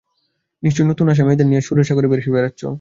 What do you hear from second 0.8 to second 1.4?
নতুন আসা